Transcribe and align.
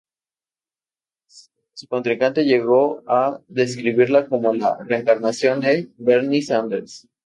Su 1.73 1.87
contrincante 1.87 2.43
llegó 2.43 3.03
a 3.05 3.39
describirla 3.47 4.25
como 4.27 4.51
la 4.51 4.79
reencarnación 4.87 5.59
de 5.61 5.89
Bernie 5.95 6.41
Sanders. 6.41 7.07